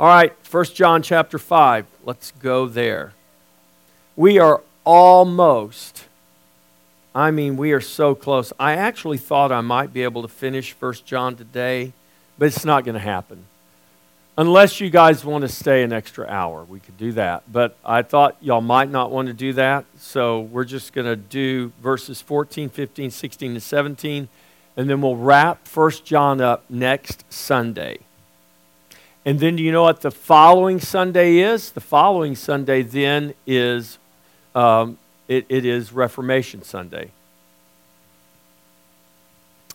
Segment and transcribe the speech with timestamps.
[0.00, 1.84] All right, 1 John chapter 5.
[2.04, 3.14] Let's go there.
[4.14, 6.04] We are almost,
[7.12, 8.52] I mean, we are so close.
[8.60, 11.94] I actually thought I might be able to finish 1 John today,
[12.38, 13.46] but it's not going to happen.
[14.36, 17.42] Unless you guys want to stay an extra hour, we could do that.
[17.50, 21.16] But I thought y'all might not want to do that, so we're just going to
[21.16, 24.28] do verses 14, 15, 16, and 17,
[24.76, 27.98] and then we'll wrap 1 John up next Sunday.
[29.28, 31.72] And then do you know what the following Sunday is?
[31.72, 33.98] The following Sunday then is
[34.54, 34.96] um,
[35.28, 37.10] it, it is Reformation Sunday.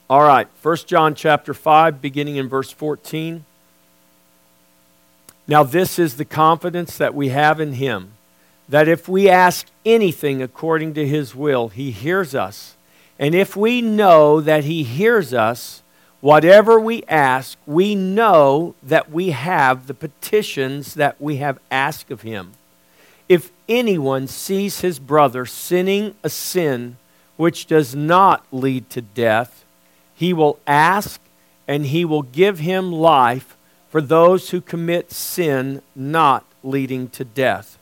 [0.09, 3.45] All right, 1 John chapter 5, beginning in verse 14.
[5.47, 8.13] Now, this is the confidence that we have in Him,
[8.67, 12.75] that if we ask anything according to His will, He hears us.
[13.19, 15.82] And if we know that He hears us,
[16.23, 22.21] whatever we ask, we know that we have the petitions that we have asked of
[22.21, 22.53] Him.
[23.27, 26.95] If anyone sees his brother sinning a sin
[27.35, 29.65] which does not lead to death,
[30.15, 31.19] he will ask
[31.67, 33.57] and he will give him life
[33.89, 37.77] for those who commit sin not leading to death.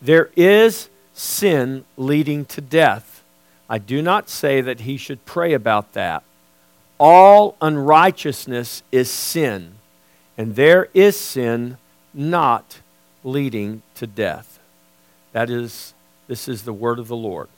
[0.00, 3.22] There is sin leading to death.
[3.68, 6.22] I do not say that he should pray about that.
[6.98, 9.74] All unrighteousness is sin,
[10.38, 11.76] and there is sin
[12.14, 12.80] not
[13.22, 14.58] leading to death.
[15.32, 15.92] That is,
[16.28, 17.48] this is the word of the Lord.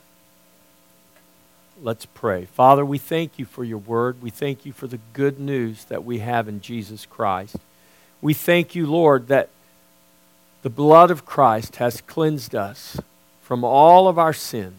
[1.81, 2.45] Let's pray.
[2.45, 4.21] Father, we thank you for your word.
[4.21, 7.55] We thank you for the good news that we have in Jesus Christ.
[8.21, 9.47] We thank you, Lord, that
[10.61, 12.99] the blood of Christ has cleansed us
[13.41, 14.73] from all of our sin.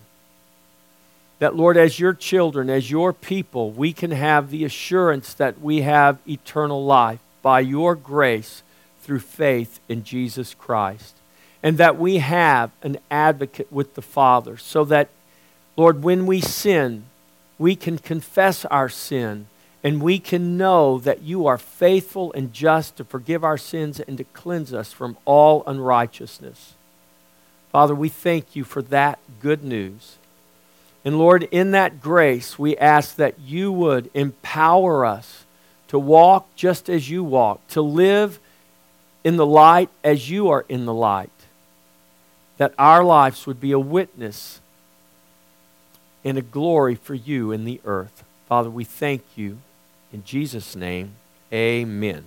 [1.41, 5.81] That, Lord, as your children, as your people, we can have the assurance that we
[5.81, 8.63] have eternal life by your grace
[9.03, 11.17] through faith in Jesus Christ.
[11.63, 15.09] And that we have an advocate with the Father, so that,
[15.77, 17.05] Lord, when we sin,
[17.59, 19.47] we can confess our sin
[19.83, 24.19] and we can know that you are faithful and just to forgive our sins and
[24.19, 26.75] to cleanse us from all unrighteousness.
[27.73, 30.17] Father, we thank you for that good news.
[31.05, 35.45] And Lord, in that grace, we ask that you would empower us
[35.89, 38.39] to walk just as you walk, to live
[39.25, 41.31] in the light as you are in the light,
[42.59, 44.61] that our lives would be a witness
[46.23, 48.25] and a glory for you in the earth.
[48.47, 49.59] Father, we thank you
[50.13, 51.15] in Jesus' name,
[51.53, 52.25] amen.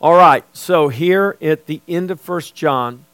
[0.00, 3.04] All right, so here at the end of First John,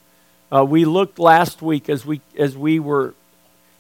[0.53, 3.15] uh, we looked last week as we, as we were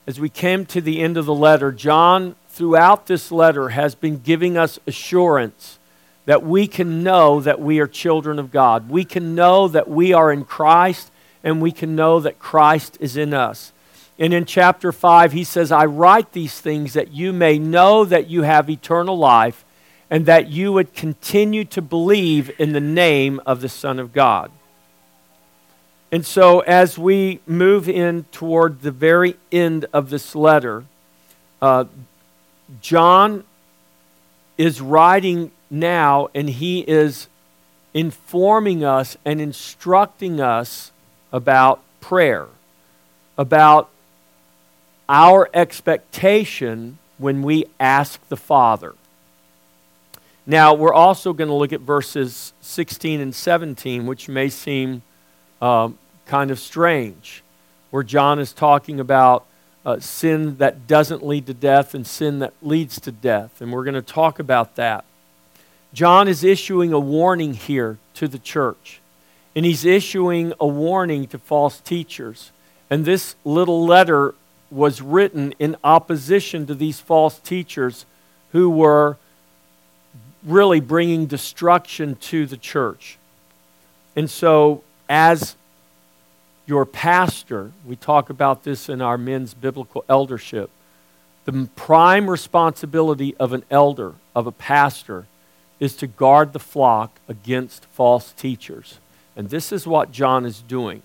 [0.06, 4.18] as we came to the end of the letter, John, throughout this letter, has been
[4.18, 5.78] giving us assurance
[6.26, 8.88] that we can know that we are children of God.
[8.90, 11.10] We can know that we are in Christ,
[11.42, 13.72] and we can know that Christ is in us.
[14.18, 18.28] And in chapter 5, he says, I write these things that you may know that
[18.28, 19.64] you have eternal life
[20.10, 24.50] and that you would continue to believe in the name of the Son of God.
[26.12, 30.84] And so, as we move in toward the very end of this letter,
[31.62, 31.84] uh,
[32.80, 33.44] John
[34.58, 37.28] is writing now and he is
[37.94, 40.90] informing us and instructing us
[41.32, 42.48] about prayer,
[43.38, 43.88] about
[45.08, 48.94] our expectation when we ask the Father.
[50.46, 55.02] Now, we're also going to look at verses 16 and 17, which may seem
[55.60, 57.42] um, kind of strange,
[57.90, 59.44] where John is talking about
[59.84, 63.60] uh, sin that doesn't lead to death and sin that leads to death.
[63.60, 65.04] And we're going to talk about that.
[65.92, 69.00] John is issuing a warning here to the church,
[69.56, 72.52] and he's issuing a warning to false teachers.
[72.88, 74.34] And this little letter
[74.70, 78.06] was written in opposition to these false teachers
[78.52, 79.16] who were
[80.44, 83.18] really bringing destruction to the church.
[84.16, 85.56] And so, as
[86.66, 90.70] your pastor, we talk about this in our men's biblical eldership,
[91.46, 95.26] the prime responsibility of an elder, of a pastor,
[95.80, 99.00] is to guard the flock against false teachers.
[99.34, 101.02] And this is what John is doing.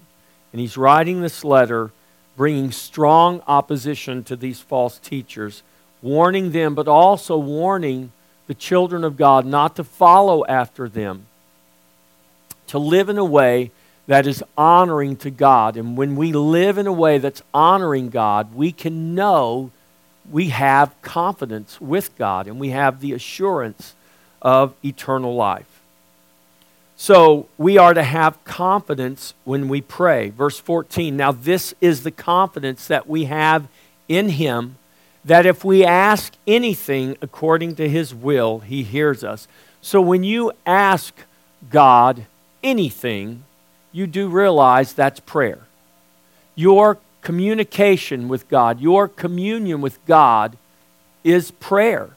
[0.53, 1.91] And he's writing this letter
[2.37, 5.63] bringing strong opposition to these false teachers,
[6.01, 8.11] warning them, but also warning
[8.45, 11.25] the children of God not to follow after them,
[12.67, 13.71] to live in a way
[14.07, 15.77] that is honoring to God.
[15.77, 19.71] And when we live in a way that's honoring God, we can know
[20.29, 23.95] we have confidence with God and we have the assurance
[24.41, 25.81] of eternal life.
[26.97, 30.29] So we are to have confidence when we pray.
[30.29, 33.67] Verse 14 Now, this is the confidence that we have
[34.07, 34.77] in Him
[35.25, 39.47] that if we ask anything according to His will, He hears us.
[39.81, 41.13] So when you ask
[41.69, 42.27] God
[42.63, 43.43] anything,
[43.95, 45.59] you do realize that's prayer.
[46.53, 50.57] Your communication with God, your communion with God
[51.23, 52.09] is prayer.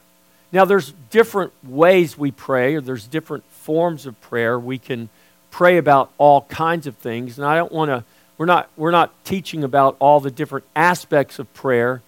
[0.51, 4.59] Now, there's different ways we pray, or there's different forms of prayer.
[4.59, 5.07] We can
[5.51, 8.03] pray about all kinds of things, and I don't want to.
[8.37, 12.01] We're not, we're not teaching about all the different aspects of prayer,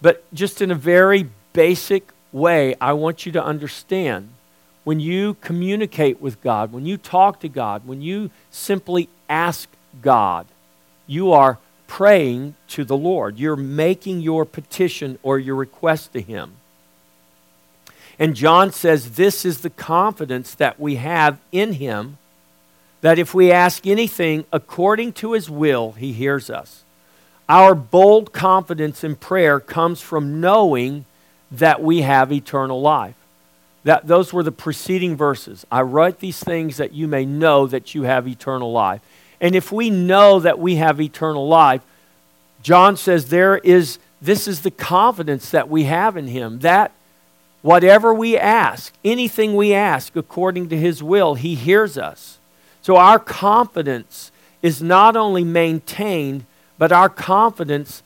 [0.00, 4.31] but just in a very basic way, I want you to understand
[4.84, 9.68] when you communicate with God, when you talk to God, when you simply ask
[10.00, 10.46] God,
[11.06, 13.38] you are praying to the Lord.
[13.38, 16.54] You're making your petition or your request to Him.
[18.18, 22.18] And John says this is the confidence that we have in Him
[23.02, 26.82] that if we ask anything according to His will, He hears us.
[27.48, 31.04] Our bold confidence in prayer comes from knowing
[31.50, 33.16] that we have eternal life.
[33.84, 35.66] That, those were the preceding verses.
[35.70, 39.00] I write these things that you may know that you have eternal life.
[39.40, 41.82] And if we know that we have eternal life,
[42.62, 46.92] John says there is this is the confidence that we have in him that
[47.60, 52.38] whatever we ask, anything we ask according to his will, he hears us.
[52.82, 54.30] So our confidence
[54.62, 56.44] is not only maintained,
[56.78, 58.04] but our confidence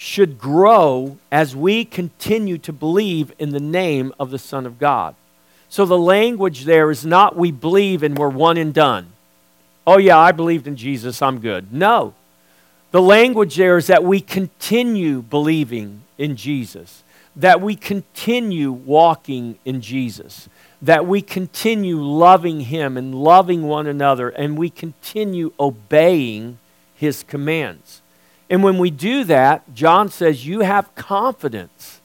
[0.00, 5.14] should grow as we continue to believe in the name of the Son of God.
[5.68, 9.12] So the language there is not we believe and we're one and done.
[9.86, 11.70] Oh, yeah, I believed in Jesus, I'm good.
[11.70, 12.14] No.
[12.92, 17.02] The language there is that we continue believing in Jesus,
[17.36, 20.48] that we continue walking in Jesus,
[20.80, 26.56] that we continue loving Him and loving one another, and we continue obeying
[26.94, 27.99] His commands.
[28.50, 32.00] And when we do that, John says you have confidence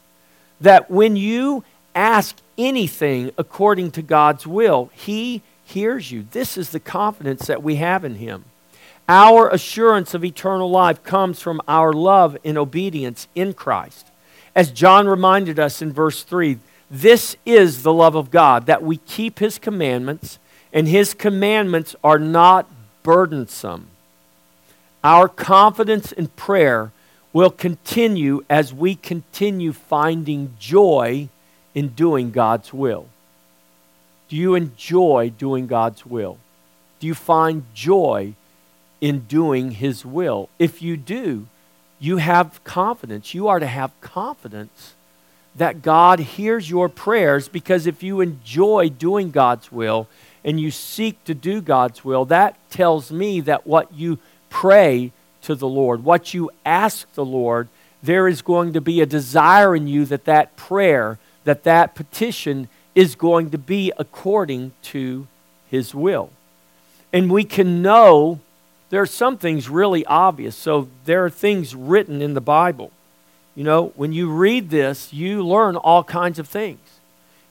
[0.62, 1.64] that when you
[1.96, 6.28] ask anything according to God's will, He hears you.
[6.32, 8.46] This is the confidence that we have in Him.
[9.10, 14.08] Our assurance of eternal life comes from our love and obedience in Christ.
[14.56, 16.60] As John reminded us in verse 3,
[16.90, 20.38] this is the love of God, that we keep His commandments,
[20.72, 22.70] and His commandments are not
[23.04, 23.88] burdensome.
[25.06, 26.92] Our confidence in prayer
[27.32, 31.30] will continue as we continue finding joy
[31.76, 33.06] in doing God's will.
[34.30, 36.40] Do you enjoy doing God's will?
[37.00, 38.34] Do you find joy
[39.00, 40.50] in doing His will?
[40.58, 41.46] If you do,
[42.00, 43.36] you have confidence.
[43.36, 44.96] You are to have confidence
[45.56, 50.08] that God hears your prayers because if you enjoy doing God's will
[50.44, 54.18] and you seek to do God's will, that tells me that what you
[54.56, 55.12] pray
[55.42, 57.68] to the Lord, what you ask the Lord,
[58.02, 62.70] there is going to be a desire in you that that prayer, that that petition
[62.96, 65.28] is going to be according to
[65.70, 66.30] His will.
[67.12, 68.40] And we can know
[68.92, 70.56] there are some things really obvious.
[70.56, 72.92] So there are things written in the Bible.
[73.56, 76.80] You know, when you read this, you learn all kinds of things.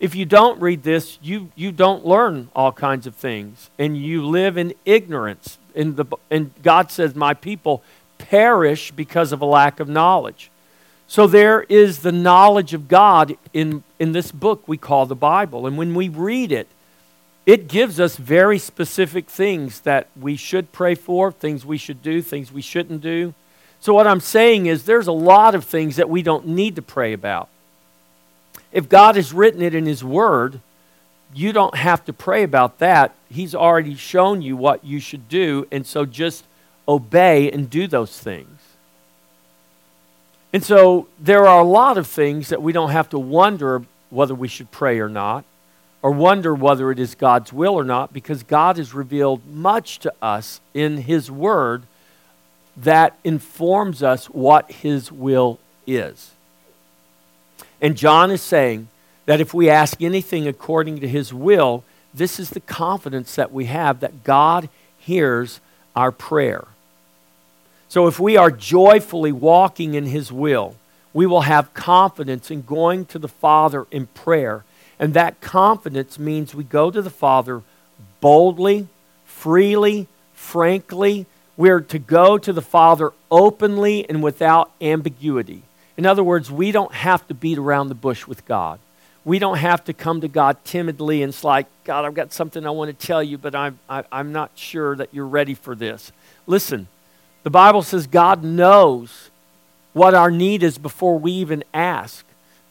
[0.00, 3.68] If you don't read this, you, you don't learn all kinds of things.
[3.78, 7.82] And you live in ignorance in the, and God says, My people
[8.18, 10.50] perish because of a lack of knowledge.
[11.06, 15.66] So there is the knowledge of God in, in this book we call the Bible.
[15.66, 16.66] And when we read it,
[17.46, 22.22] it gives us very specific things that we should pray for, things we should do,
[22.22, 23.34] things we shouldn't do.
[23.80, 26.82] So, what I'm saying is, there's a lot of things that we don't need to
[26.82, 27.50] pray about.
[28.72, 30.60] If God has written it in His Word,
[31.34, 33.14] you don't have to pray about that.
[33.34, 36.44] He's already shown you what you should do, and so just
[36.88, 38.60] obey and do those things.
[40.52, 44.34] And so there are a lot of things that we don't have to wonder whether
[44.34, 45.44] we should pray or not,
[46.00, 50.12] or wonder whether it is God's will or not, because God has revealed much to
[50.22, 51.82] us in His Word
[52.76, 56.32] that informs us what His will is.
[57.80, 58.88] And John is saying,
[59.26, 63.64] that if we ask anything according to his will, this is the confidence that we
[63.66, 64.68] have that God
[64.98, 65.60] hears
[65.96, 66.64] our prayer.
[67.88, 70.76] So if we are joyfully walking in his will,
[71.12, 74.64] we will have confidence in going to the Father in prayer.
[74.98, 77.62] And that confidence means we go to the Father
[78.20, 78.88] boldly,
[79.24, 81.26] freely, frankly.
[81.56, 85.62] We're to go to the Father openly and without ambiguity.
[85.96, 88.80] In other words, we don't have to beat around the bush with God.
[89.24, 92.66] We don't have to come to God timidly and it's like, God, I've got something
[92.66, 95.26] I want to tell you, but I'm, I, am i am not sure that you're
[95.26, 96.12] ready for this.
[96.46, 96.88] Listen,
[97.42, 99.30] the Bible says God knows
[99.92, 102.24] what our need is before we even ask.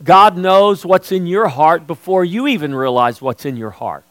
[0.03, 4.03] God knows what's in your heart before you even realize what's in your heart.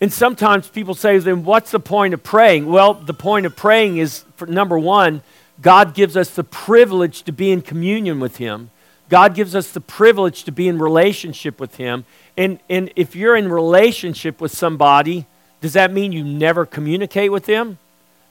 [0.00, 2.66] And sometimes people say, then what's the point of praying?
[2.66, 5.22] Well, the point of praying is, for, number one,
[5.60, 8.70] God gives us the privilege to be in communion with Him.
[9.08, 12.04] God gives us the privilege to be in relationship with Him.
[12.36, 15.26] And, and if you're in relationship with somebody,
[15.60, 17.78] does that mean you never communicate with them?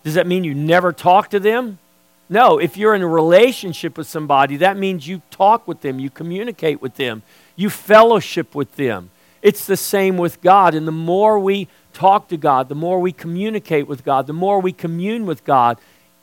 [0.04, 1.80] Does that mean you never talk to them?
[2.30, 6.10] No, if you're in a relationship with somebody, that means you talk with them, you
[6.10, 7.24] communicate with them,
[7.56, 9.10] you fellowship with them.
[9.42, 10.76] It's the same with God.
[10.76, 14.60] And the more we talk to God, the more we communicate with God, the more
[14.60, 15.78] we commune with God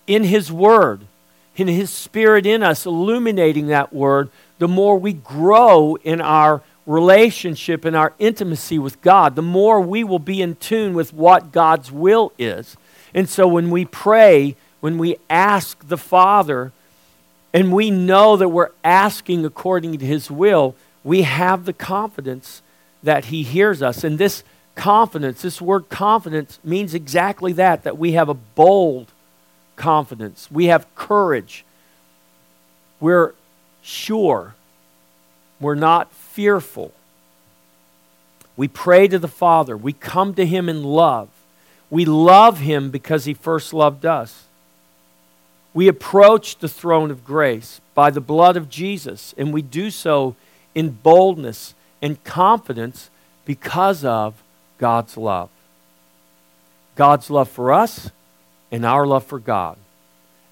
[0.06, 1.06] in His Word,
[1.56, 7.84] in His Spirit in us, illuminating that Word, the more we grow in our relationship
[7.84, 11.90] and our intimacy with God, the more we will be in tune with what God's
[11.90, 12.76] will is.
[13.14, 16.72] And so when we pray, when we ask the Father,
[17.54, 22.62] and we know that we're asking according to His will, we have the confidence
[23.02, 24.02] that He hears us.
[24.02, 24.42] And this
[24.74, 29.12] confidence, this word confidence, means exactly that that we have a bold
[29.76, 31.64] confidence, we have courage,
[33.00, 33.34] we're
[33.82, 34.54] sure,
[35.60, 36.92] we're not fearful.
[38.56, 41.28] We pray to the Father, we come to Him in love.
[41.94, 44.46] We love him because he first loved us.
[45.72, 50.34] We approach the throne of grace by the blood of Jesus, and we do so
[50.74, 53.10] in boldness and confidence
[53.44, 54.42] because of
[54.78, 55.50] God's love.
[56.96, 58.10] God's love for us
[58.74, 59.76] and our love for God.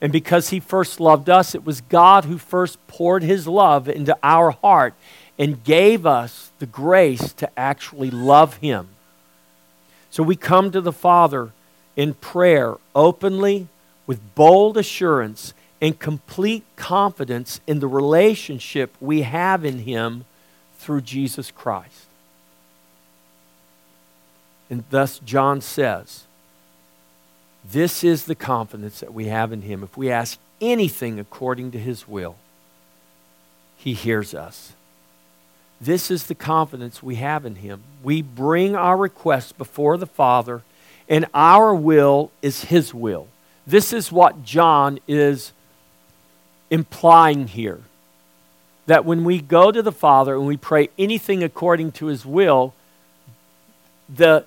[0.00, 4.16] And because he first loved us, it was God who first poured his love into
[4.22, 4.94] our heart
[5.40, 8.90] and gave us the grace to actually love him.
[10.10, 11.50] So we come to the Father
[11.96, 13.66] in prayer openly,
[14.06, 20.26] with bold assurance, and complete confidence in the relationship we have in Him
[20.78, 22.06] through Jesus Christ.
[24.70, 26.24] And thus, John says,
[27.64, 29.82] This is the confidence that we have in Him.
[29.82, 32.36] If we ask anything according to His will,
[33.76, 34.72] He hears us.
[35.80, 37.82] This is the confidence we have in Him.
[38.02, 40.62] We bring our requests before the Father,
[41.08, 43.28] and our will is His will.
[43.66, 45.52] This is what John is
[46.70, 47.80] implying here.
[48.86, 52.74] That when we go to the Father and we pray anything according to His will,
[54.08, 54.44] the,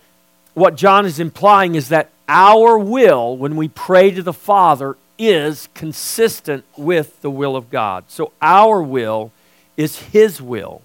[0.53, 5.69] what John is implying is that our will, when we pray to the Father, is
[5.73, 8.05] consistent with the will of God.
[8.07, 9.31] So our will
[9.77, 10.81] is His will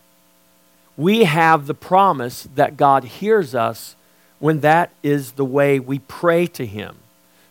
[1.00, 3.97] we have the promise that God hears us
[4.38, 6.97] when that is the way we pray to Him.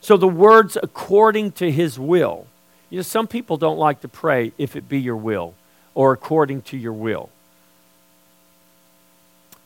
[0.01, 2.45] So the words according to His will.
[2.91, 5.55] You know, some people don't like to pray if it be your will
[5.95, 7.31] or according to your will.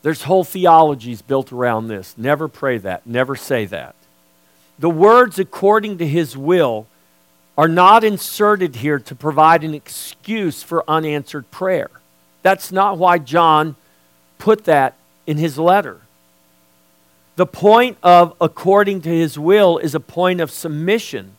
[0.01, 2.13] There's whole theologies built around this.
[2.17, 3.95] Never pray that, never say that.
[4.83, 6.87] The words according to His will
[7.57, 11.89] are not inserted here to provide an excuse for unanswered prayer.
[12.41, 13.77] That's not why John
[14.39, 16.01] put that in his letter.
[17.37, 21.37] The point of according to his will is a point of submission,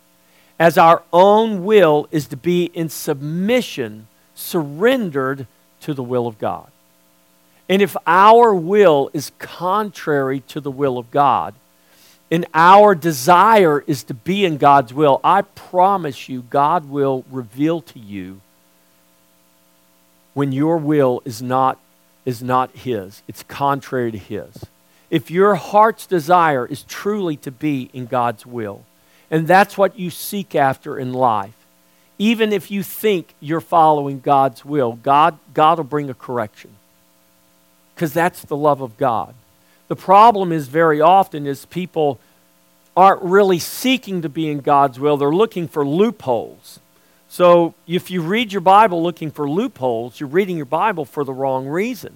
[0.58, 5.46] as our own will is to be in submission, surrendered
[5.82, 6.70] to the will of God.
[7.68, 11.54] And if our will is contrary to the will of God,
[12.30, 17.80] and our desire is to be in God's will, I promise you, God will reveal
[17.82, 18.40] to you
[20.32, 21.78] when your will is not,
[22.24, 24.64] is not His, it's contrary to His.
[25.10, 28.84] If your heart's desire is truly to be in God's will,
[29.30, 31.54] and that's what you seek after in life,
[32.18, 36.70] even if you think you're following God's will, God, God will bring a correction.
[37.94, 39.34] Because that's the love of God.
[39.88, 42.18] The problem is very often is people
[42.96, 45.16] aren't really seeking to be in God's will.
[45.16, 46.80] They're looking for loopholes.
[47.28, 51.32] So if you read your Bible looking for loopholes, you're reading your Bible for the
[51.32, 52.14] wrong reason.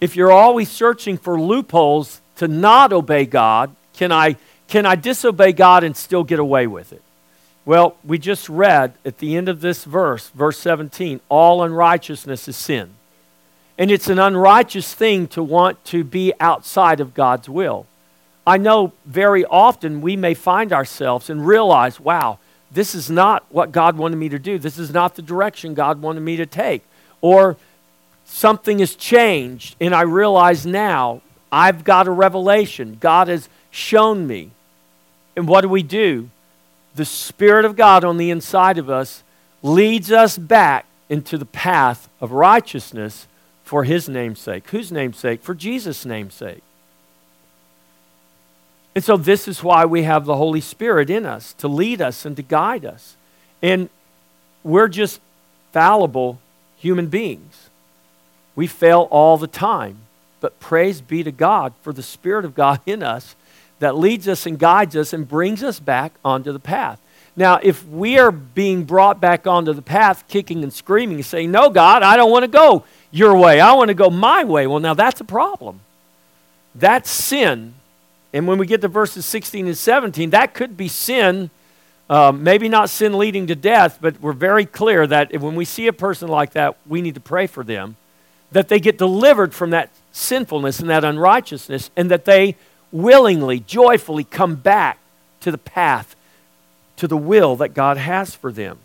[0.00, 4.36] If you're always searching for loopholes to not obey God, can I,
[4.68, 7.00] can I disobey God and still get away with it?
[7.64, 12.56] Well, we just read at the end of this verse, verse 17, all unrighteousness is
[12.56, 12.90] sin.
[13.76, 17.86] And it's an unrighteous thing to want to be outside of God's will.
[18.46, 22.38] I know very often we may find ourselves and realize, wow,
[22.70, 24.58] this is not what God wanted me to do.
[24.58, 26.84] This is not the direction God wanted me to take.
[27.20, 27.56] Or
[28.24, 32.98] something has changed, and I realize now I've got a revelation.
[33.00, 34.50] God has shown me.
[35.36, 36.30] And what do we do?
[36.94, 39.22] The Spirit of God on the inside of us
[39.62, 43.26] leads us back into the path of righteousness
[43.64, 44.68] for His namesake.
[44.70, 45.42] Whose namesake?
[45.42, 46.62] For Jesus' namesake.
[48.94, 52.24] And so, this is why we have the Holy Spirit in us to lead us
[52.24, 53.16] and to guide us.
[53.60, 53.88] And
[54.62, 55.20] we're just
[55.72, 56.38] fallible
[56.76, 57.70] human beings.
[58.54, 59.98] We fail all the time.
[60.40, 63.34] But praise be to God for the Spirit of God in us
[63.78, 67.00] that leads us and guides us and brings us back onto the path.
[67.34, 71.70] Now, if we are being brought back onto the path, kicking and screaming, saying, No,
[71.70, 73.60] God, I don't want to go your way.
[73.60, 74.66] I want to go my way.
[74.66, 75.80] Well, now that's a problem.
[76.74, 77.74] That's sin.
[78.32, 81.50] And when we get to verses 16 and 17, that could be sin.
[82.10, 85.86] Uh, maybe not sin leading to death, but we're very clear that when we see
[85.86, 87.96] a person like that, we need to pray for them,
[88.50, 92.56] that they get delivered from that sinfulness and that unrighteousness, and that they
[92.90, 94.98] willingly, joyfully come back
[95.40, 96.16] to the path
[96.96, 98.78] to the will that God has for them.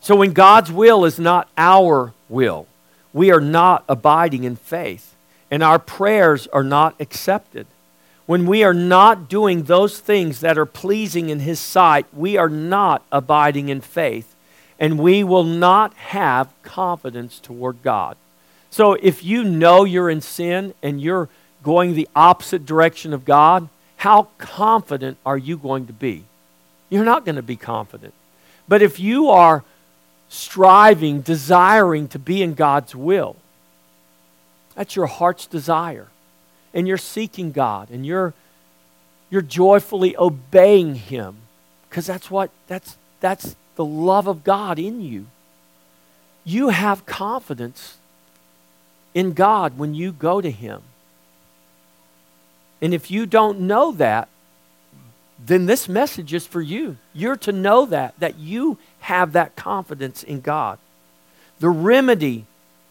[0.00, 2.66] So when God's will is not our will,
[3.12, 5.14] we are not abiding in faith,
[5.50, 7.66] and our prayers are not accepted.
[8.26, 12.48] When we are not doing those things that are pleasing in His sight, we are
[12.48, 14.34] not abiding in faith,
[14.78, 18.16] and we will not have confidence toward God.
[18.70, 21.28] So if you know you're in sin and you're
[21.62, 26.24] going the opposite direction of God, how confident are you going to be?
[26.88, 28.14] You're not going to be confident.
[28.66, 29.62] But if you are
[30.32, 33.36] striving, desiring to be in God's will,
[34.74, 36.08] that's your heart's desire.
[36.72, 38.32] And you're seeking God and you're
[39.28, 41.36] you're joyfully obeying him
[41.88, 45.26] because that's what that's that's the love of God in you.
[46.44, 47.98] You have confidence
[49.12, 50.80] in God when you go to him.
[52.80, 54.28] And if you don't know that,
[55.44, 56.96] then this message is for you.
[57.12, 60.78] You're to know that, that you have that confidence in God.
[61.58, 62.46] The remedy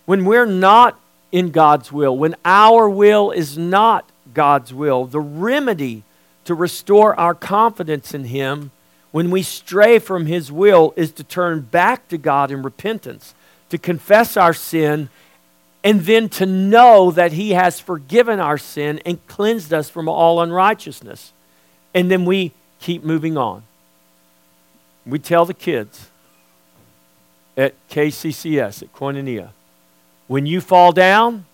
[0.05, 0.99] when we're not
[1.31, 6.03] in God's will, when our will is not God's will, the remedy
[6.43, 8.71] to restore our confidence in Him
[9.11, 13.33] when we stray from His will is to turn back to God in repentance,
[13.69, 15.09] to confess our sin
[15.83, 20.41] and then to know that He has forgiven our sin and cleansed us from all
[20.41, 21.33] unrighteousness.
[21.93, 23.63] And then we keep moving on.
[25.05, 26.09] We tell the kids
[27.57, 29.49] at KCCS, at Koinonia,
[30.27, 31.45] when you fall down,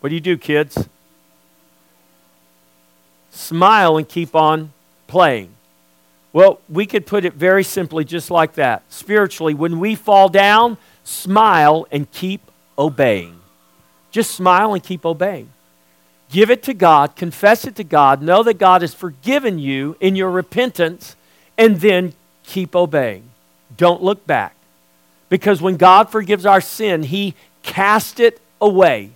[0.00, 0.88] what do you do, kids?
[3.30, 4.72] Smile and keep on
[5.06, 5.50] playing.
[6.32, 8.82] Well, we could put it very simply just like that.
[8.88, 12.40] Spiritually, when we fall down, smile and keep
[12.76, 13.38] obeying.
[14.10, 15.50] Just smile and keep obeying.
[16.34, 20.16] Give it to God, confess it to God, know that God has forgiven you in
[20.16, 21.14] your repentance,
[21.56, 23.30] and then keep obeying.
[23.76, 24.56] Don't look back.
[25.28, 29.10] Because when God forgives our sin, He cast it away.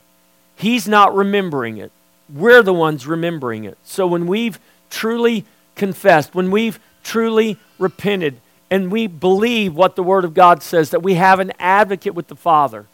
[0.54, 1.90] He's not remembering it.
[2.32, 3.78] We're the ones remembering it.
[3.82, 10.24] So when we've truly confessed, when we've truly repented, and we believe what the Word
[10.24, 12.86] of God says, that we have an advocate with the Father,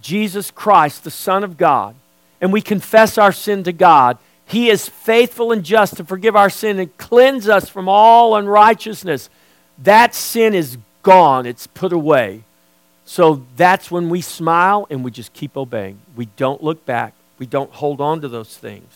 [0.00, 1.96] Jesus Christ, the Son of God,
[2.42, 6.50] and we confess our sin to God, He is faithful and just to forgive our
[6.50, 9.30] sin and cleanse us from all unrighteousness.
[9.78, 12.42] That sin is gone, it's put away.
[13.04, 16.00] So that's when we smile and we just keep obeying.
[16.16, 18.92] We don't look back, we don't hold on to those things.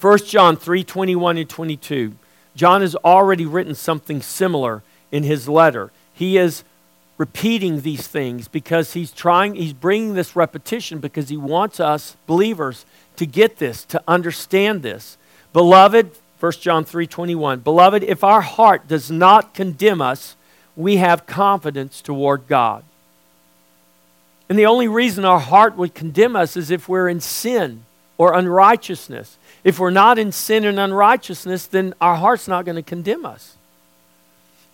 [0.00, 2.14] 1 John 3 21 and 22.
[2.56, 5.92] John has already written something similar in his letter.
[6.12, 6.64] He is
[7.18, 12.86] repeating these things because he's trying, he's bringing this repetition because he wants us believers
[13.16, 15.18] to get this, to understand this.
[15.52, 20.36] Beloved, 1 John 3:21, beloved, if our heart does not condemn us,
[20.76, 22.84] we have confidence toward God.
[24.48, 27.84] And the only reason our heart would condemn us is if we're in sin
[28.16, 29.36] or unrighteousness.
[29.64, 33.57] If we're not in sin and unrighteousness, then our heart's not going to condemn us.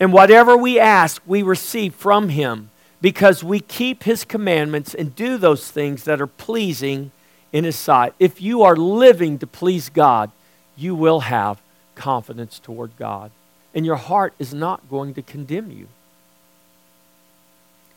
[0.05, 2.69] And whatever we ask, we receive from him
[3.01, 7.11] because we keep his commandments and do those things that are pleasing
[7.55, 8.13] in his sight.
[8.19, 10.31] If you are living to please God,
[10.77, 11.63] you will have
[11.95, 13.31] confidence toward God.
[13.75, 15.89] And your heart is not going to condemn you.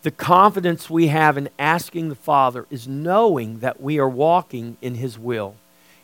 [0.04, 4.96] The confidence we have in asking the Father is knowing that we are walking in
[4.96, 5.56] His will.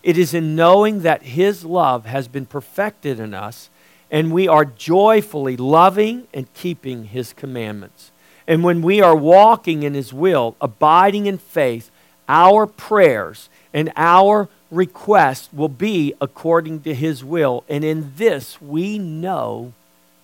[0.03, 3.69] It is in knowing that His love has been perfected in us
[4.13, 8.11] and we are joyfully loving and keeping his commandments.
[8.47, 11.89] And when we are walking in His will, abiding in faith,
[12.27, 17.63] our prayers and our requests will be according to His will.
[17.69, 19.73] And in this, we know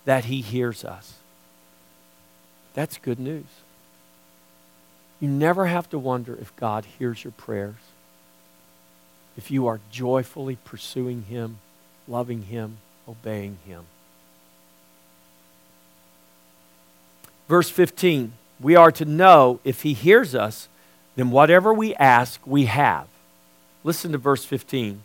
[0.06, 1.15] that He hears us.
[2.73, 3.45] That's good news.
[5.19, 7.75] You never have to wonder if God hears your prayers.
[9.38, 11.60] If you are joyfully pursuing Him,
[12.08, 12.78] loving Him,
[13.10, 13.84] obeying Him.
[17.48, 20.67] Verse 15 we are to know if He hears us,
[21.15, 23.08] then whatever we ask, we have.
[23.84, 25.02] Listen to verse 15.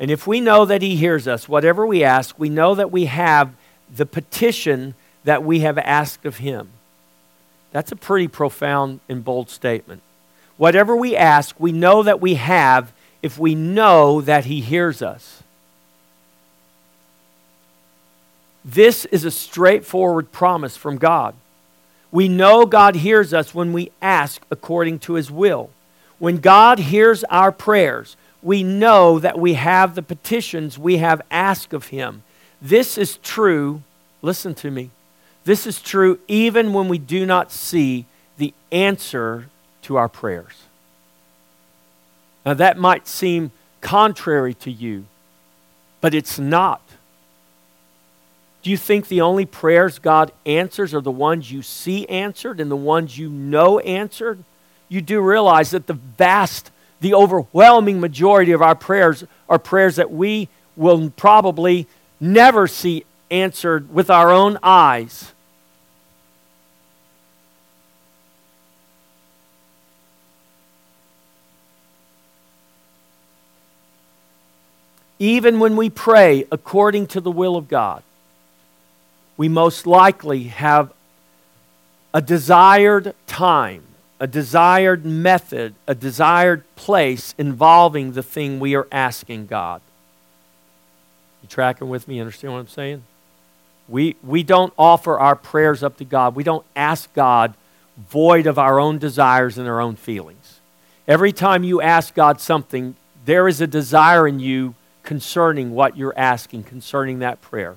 [0.00, 3.04] And if we know that He hears us, whatever we ask, we know that we
[3.04, 3.52] have
[3.94, 6.70] the petition that we have asked of Him.
[7.72, 10.00] That's a pretty profound and bold statement.
[10.56, 15.43] Whatever we ask, we know that we have if we know that He hears us.
[18.64, 21.34] This is a straightforward promise from God.
[22.10, 25.70] We know God hears us when we ask according to His will.
[26.18, 31.72] When God hears our prayers, we know that we have the petitions we have asked
[31.74, 32.22] of Him.
[32.62, 33.82] This is true,
[34.22, 34.90] listen to me,
[35.44, 38.06] this is true even when we do not see
[38.38, 39.48] the answer
[39.82, 40.62] to our prayers.
[42.46, 43.50] Now, that might seem
[43.80, 45.04] contrary to you,
[46.00, 46.82] but it's not.
[48.64, 52.70] Do you think the only prayers God answers are the ones you see answered and
[52.70, 54.42] the ones you know answered?
[54.88, 60.10] You do realize that the vast, the overwhelming majority of our prayers are prayers that
[60.10, 61.86] we will probably
[62.18, 65.30] never see answered with our own eyes.
[75.20, 78.02] even when we pray according to the will of God,
[79.36, 80.92] we most likely have
[82.12, 83.82] a desired time,
[84.20, 89.80] a desired method, a desired place involving the thing we are asking God.
[91.42, 92.20] You tracking with me?
[92.20, 93.02] Understand what I'm saying?
[93.88, 96.34] We, we don't offer our prayers up to God.
[96.34, 97.54] We don't ask God
[97.96, 100.60] void of our own desires and our own feelings.
[101.06, 106.16] Every time you ask God something, there is a desire in you concerning what you're
[106.16, 107.76] asking, concerning that prayer.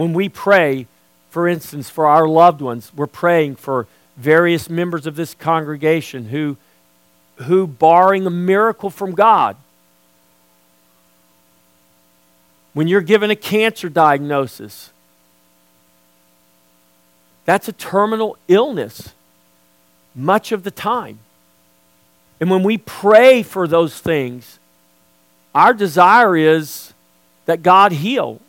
[0.00, 0.86] When we pray,
[1.28, 3.86] for instance, for our loved ones, we're praying for
[4.16, 6.56] various members of this congregation who,
[7.36, 9.58] who barring a miracle from God,
[12.72, 14.90] when you're given a cancer diagnosis,
[17.44, 19.12] that's a terminal illness
[20.14, 21.18] much of the time.
[22.40, 24.58] And when we pray for those things,
[25.54, 26.94] our desire is
[27.44, 28.40] that God heal.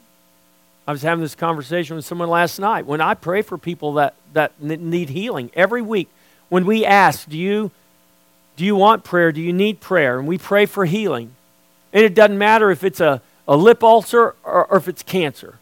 [0.91, 2.85] I was having this conversation with someone last night.
[2.85, 6.09] When I pray for people that, that need healing, every week,
[6.49, 7.71] when we ask, do you,
[8.57, 9.31] do you want prayer?
[9.31, 10.19] Do you need prayer?
[10.19, 11.33] And we pray for healing.
[11.93, 15.59] And it doesn't matter if it's a, a lip ulcer or, or if it's cancer.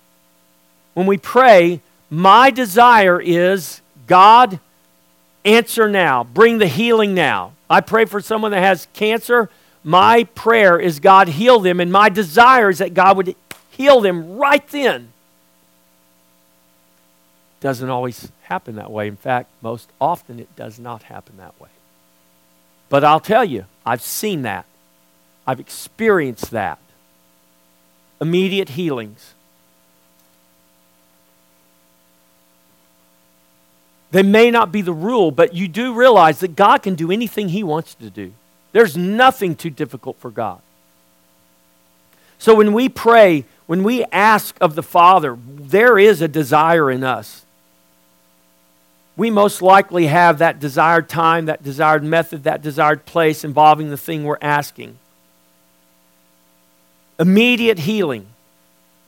[0.96, 4.60] When we pray, my desire is God,
[5.46, 6.24] answer now.
[6.24, 7.54] Bring the healing now.
[7.70, 9.52] I pray for someone that has cancer.
[9.84, 13.36] My prayer is God heal them, and my desire is that God would
[13.70, 15.14] heal them right then.
[17.62, 19.08] Doesn't always happen that way.
[19.08, 21.70] In fact, most often it does not happen that way.
[22.88, 24.66] But I'll tell you, I've seen that.
[25.46, 26.80] I've experienced that.
[28.22, 29.34] Immediate healings.
[34.12, 37.50] They may not be the rule, but you do realize that God can do anything
[37.50, 38.34] He wants to do.
[38.72, 40.62] There's nothing too difficult for God.
[42.40, 47.04] So when we pray, when we ask of the Father, there is a desire in
[47.04, 47.46] us.
[49.20, 53.98] We most likely have that desired time, that desired method, that desired place involving the
[53.98, 54.98] thing we're asking.
[57.20, 58.28] Immediate healing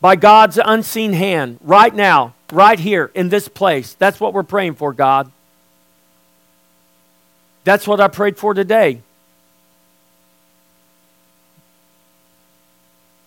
[0.02, 3.94] by God's unseen hand, right now, right here in this place.
[3.94, 5.32] That's what we're praying for, God.
[7.64, 9.02] That's what I prayed for today.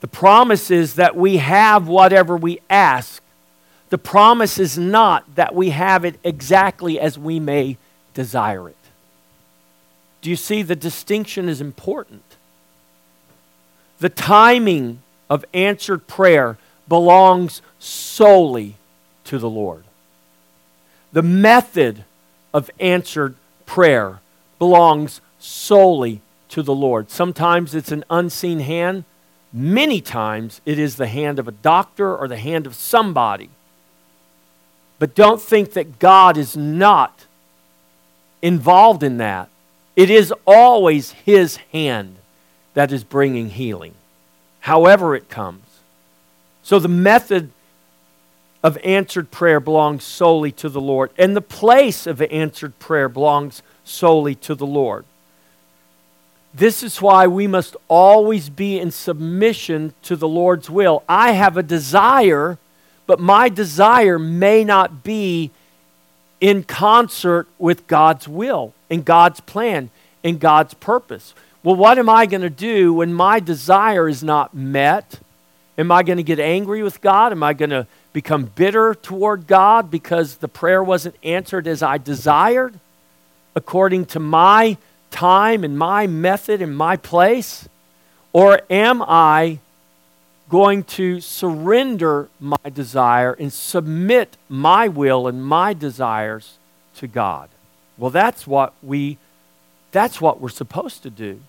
[0.03, 3.24] The promise is that we have whatever we ask.
[3.95, 7.79] The promise is not that we have it exactly as we may
[8.13, 8.77] desire it.
[10.21, 12.25] Do you see the distinction is important?
[14.01, 18.75] The timing of answered prayer belongs solely
[19.27, 19.85] to the Lord.
[21.13, 22.03] The method
[22.53, 24.19] of answered prayer
[24.59, 27.13] belongs solely to the Lord.
[27.13, 29.05] Sometimes it's an unseen hand,
[29.57, 33.51] Many times it is the hand of a doctor or the hand of somebody.
[34.99, 37.27] But don't think that God is not
[38.43, 39.49] involved in that.
[39.97, 42.17] It is always His hand
[42.75, 43.95] that is bringing healing,
[44.61, 45.63] however it comes.
[46.63, 47.51] So the method
[48.63, 53.63] of answered prayer belongs solely to the Lord, and the place of answered prayer belongs
[53.85, 55.05] solely to the Lord.
[56.55, 61.03] This is why we must always be in submission to the Lord's will.
[61.09, 62.59] I have a desire,
[63.07, 65.51] but my desire may not be
[66.41, 69.91] in concert with God's will and God's plan
[70.23, 71.35] and God's purpose.
[71.63, 75.19] Well, what am I going to do when my desire is not met?
[75.79, 77.33] Am I going to get angry with God?
[77.33, 81.99] Am I going to become bitter toward God because the prayer wasn't answered as I
[81.99, 82.79] desired,
[83.55, 84.77] according to my
[85.11, 87.69] time and my method and my place?
[88.33, 89.61] Or am I
[90.55, 96.59] going to surrender my desire and submit my will and my desires
[96.95, 97.49] to God?
[97.99, 99.19] Well, that's what we
[99.91, 101.41] that's what we're supposed to do.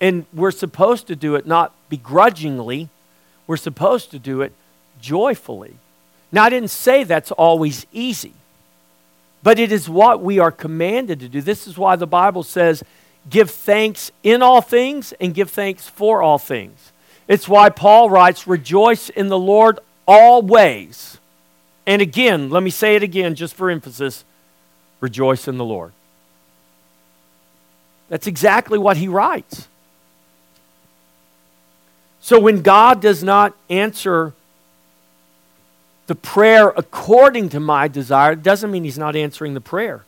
[0.00, 2.88] And we're supposed to do it not begrudgingly,
[3.48, 4.52] we're supposed to do it
[5.00, 5.74] joyfully.
[6.30, 8.34] Now, I didn't say that's always easy,
[9.42, 11.40] but it is what we are commanded to do.
[11.40, 12.84] This is why the Bible says,
[13.28, 16.92] give thanks in all things and give thanks for all things.
[17.28, 21.18] It's why Paul writes, rejoice in the Lord always.
[21.86, 24.24] And again, let me say it again just for emphasis
[25.00, 25.92] rejoice in the Lord.
[28.08, 29.68] That's exactly what he writes.
[32.20, 34.32] So when God does not answer
[36.08, 40.04] the prayer according to my desire, it doesn't mean He's not answering the prayer.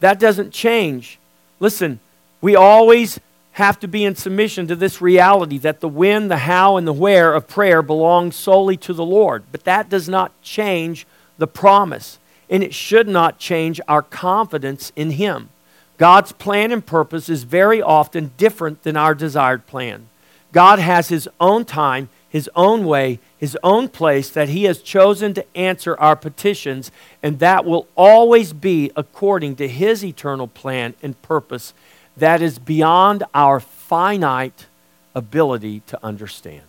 [0.00, 1.18] That doesn't change.
[1.60, 2.00] Listen,
[2.40, 3.20] we always
[3.58, 6.92] have to be in submission to this reality that the when, the how, and the
[6.92, 9.44] where of prayer belongs solely to the Lord.
[9.52, 11.06] But that does not change
[11.38, 12.18] the promise,
[12.48, 15.50] and it should not change our confidence in Him.
[15.98, 20.08] God's plan and purpose is very often different than our desired plan.
[20.52, 25.32] God has His own time, His own way, his own place that he has chosen
[25.34, 26.90] to answer our petitions,
[27.22, 31.72] and that will always be according to his eternal plan and purpose
[32.18, 34.66] that is beyond our finite
[35.14, 36.62] ability to understand.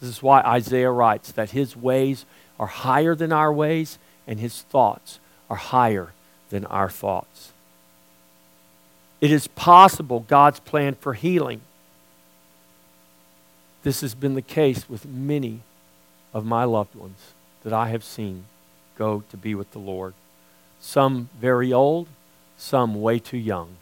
[0.00, 2.24] This is why Isaiah writes that his ways
[2.58, 6.12] are higher than our ways, and his thoughts are higher
[6.50, 7.52] than our thoughts.
[9.20, 11.60] It is possible God's plan for healing.
[13.82, 15.60] This has been the case with many
[16.34, 18.44] of my loved ones that I have seen
[18.98, 20.14] go to be with the Lord.
[20.80, 22.08] Some very old,
[22.58, 23.76] some way too young.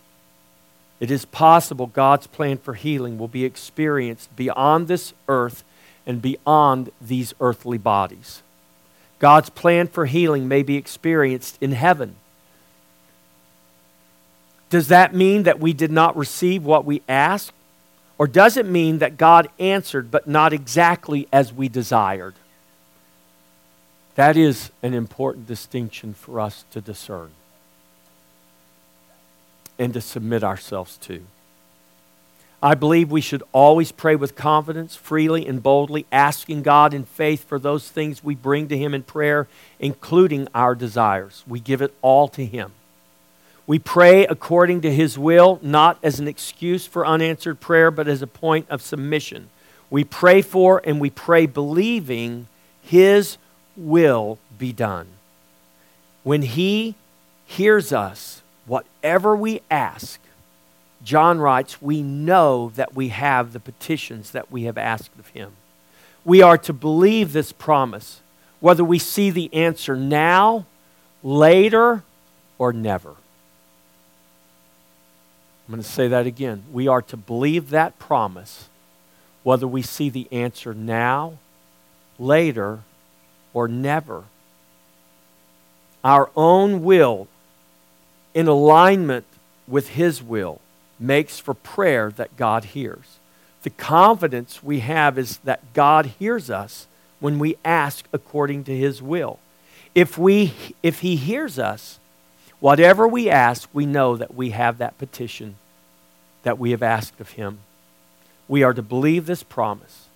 [1.05, 5.63] It is possible God's plan for healing will be experienced beyond this earth
[6.07, 8.43] and beyond these earthly bodies.
[9.19, 12.17] God's plan for healing may be experienced in heaven.
[14.71, 17.53] Does that mean that we did not receive what we asked?
[18.17, 22.33] Or does it mean that God answered but not exactly as we desired?
[24.15, 27.33] That is an important distinction for us to discern
[29.79, 31.25] and to submit ourselves to.
[32.65, 37.47] I believe we should always pray with confidence, freely, and boldly, asking God in faith
[37.47, 39.47] for those things we bring to Him in prayer,
[39.79, 41.45] including our desires.
[41.47, 42.73] We give it all to Him.
[43.67, 48.23] We pray according to His will, not as an excuse for unanswered prayer, but as
[48.23, 49.51] a point of submission.
[49.91, 52.47] We pray for and we pray believing
[52.81, 53.37] His
[53.77, 55.09] will be done.
[56.23, 56.95] When He
[57.45, 60.21] hears us, whatever we ask,
[61.03, 65.53] John writes, we know that we have the petitions that we have asked of Him.
[66.25, 68.21] We are to believe this promise,
[68.61, 70.65] whether we see the answer now,
[71.23, 72.03] later,
[72.59, 73.11] or never.
[73.11, 73.17] I'm
[75.73, 76.65] going to say that again.
[76.73, 78.69] We are to believe that promise,
[79.43, 81.39] whether we see the answer now,
[82.19, 82.81] later,
[83.53, 84.25] or never.
[86.03, 87.29] Our own will,
[88.35, 89.25] in alignment
[89.67, 90.61] with His will,
[90.99, 93.19] makes for prayer that God hears.
[93.63, 96.87] The confidence we have is that God hears us
[97.21, 99.39] when we ask according to His will.
[99.95, 101.99] If, we, if He hears us,
[102.61, 105.57] whatever we ask, we know that we have that petition
[106.43, 107.59] that we have asked of Him.
[108.49, 110.07] We are to believe this promise.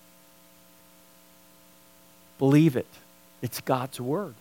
[2.38, 2.86] Believe it.
[3.42, 4.34] It's God's Word.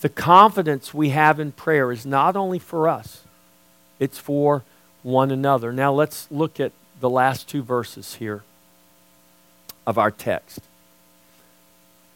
[0.00, 3.22] The confidence we have in prayer is not only for us,
[3.98, 4.62] it's for
[5.02, 5.72] one another.
[5.72, 8.42] Now let's look at the last two verses here
[9.86, 10.60] of our text.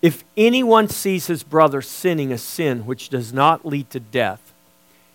[0.02, 4.52] If anyone sees his brother sinning a sin which does not lead to death,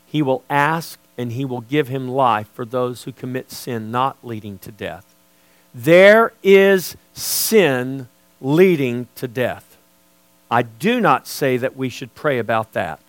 [0.05, 4.17] he will ask and he will give him life for those who commit sin not
[4.23, 5.15] leading to death.
[5.73, 8.07] There is sin
[8.41, 9.74] leading to death.
[10.49, 12.99] I do not say that we should pray about that.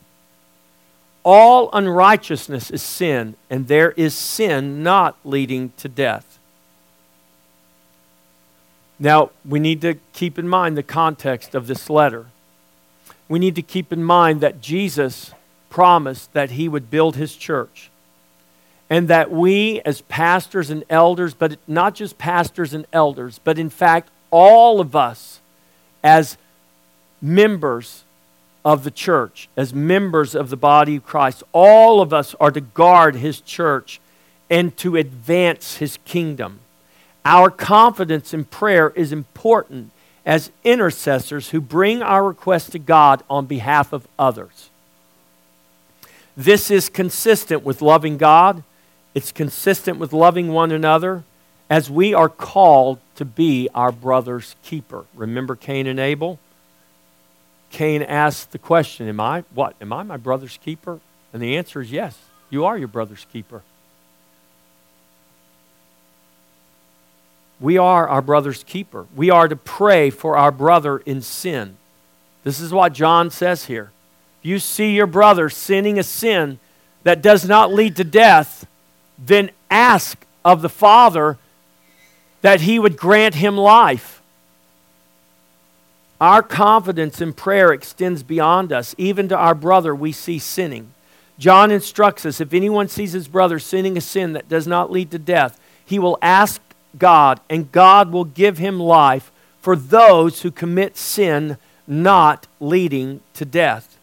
[1.23, 6.39] All unrighteousness is sin, and there is sin not leading to death.
[8.99, 12.27] Now, we need to keep in mind the context of this letter.
[13.29, 15.33] We need to keep in mind that Jesus
[15.69, 17.91] promised that he would build his church.
[18.89, 23.69] And that we, as pastors and elders, but not just pastors and elders, but in
[23.69, 25.41] fact, all of us
[26.05, 26.39] as
[27.21, 28.05] members
[28.65, 32.61] of the church, as members of the body of Christ, all of us are to
[32.61, 34.01] guard his church
[34.51, 36.61] and to advance his kingdom.
[37.25, 39.91] Our confidence in prayer is important
[40.25, 44.71] as intercessors who bring our requests to God on behalf of others.
[46.37, 48.63] This is consistent with loving God,
[49.15, 51.23] it's consistent with loving one another,
[51.71, 55.05] as we are called to be our brother's keeper.
[55.15, 56.39] Remember Cain and Abel?
[57.71, 59.75] Cain asked the question, Am I what?
[59.81, 61.01] Am I my brother's keeper?
[61.33, 62.19] And the answer is yes,
[62.51, 63.63] you are your brother's keeper.
[67.61, 69.07] We are our brother's keeper.
[69.15, 71.77] We are to pray for our brother in sin.
[72.45, 73.91] This is what John says here.
[74.41, 76.59] If you see your brother sinning a sin
[77.03, 78.67] that does not lead to death,
[79.19, 81.39] then ask of the Father
[82.43, 84.16] that he would grant him life.
[86.21, 90.93] Our confidence in prayer extends beyond us, even to our brother we see sinning.
[91.39, 95.11] John instructs us if anyone sees his brother sinning a sin that does not lead
[95.11, 96.61] to death, he will ask
[96.99, 103.45] God, and God will give him life for those who commit sin not leading to
[103.45, 103.99] death.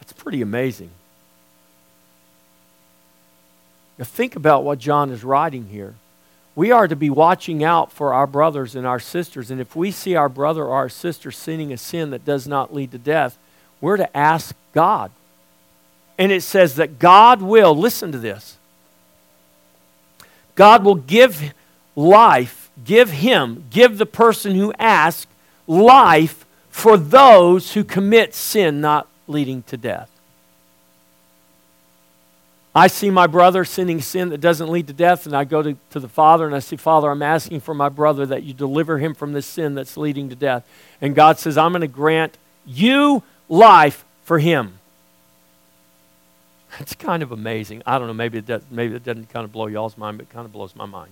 [0.00, 0.90] That's pretty amazing.
[3.98, 5.94] Now, think about what John is writing here.
[6.60, 9.90] We are to be watching out for our brothers and our sisters, and if we
[9.90, 13.38] see our brother or our sister sinning a sin that does not lead to death,
[13.80, 15.10] we're to ask God.
[16.18, 18.58] And it says that God will, listen to this,
[20.54, 21.54] God will give
[21.96, 25.32] life, give him, give the person who asks
[25.66, 30.09] life for those who commit sin not leading to death.
[32.74, 35.76] I see my brother sinning sin that doesn't lead to death, and I go to,
[35.90, 38.98] to the Father and I say, Father, I'm asking for my brother that you deliver
[38.98, 40.64] him from this sin that's leading to death.
[41.00, 44.74] And God says, I'm going to grant you life for him.
[46.78, 47.82] It's kind of amazing.
[47.84, 50.28] I don't know, maybe it, does, maybe it doesn't kind of blow y'all's mind, but
[50.28, 51.10] it kind of blows my mind.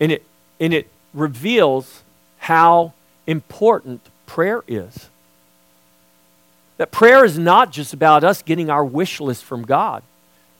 [0.00, 0.24] And it,
[0.58, 2.02] and it reveals
[2.38, 2.94] how
[3.28, 5.08] important prayer is.
[6.78, 10.02] That prayer is not just about us getting our wish list from God.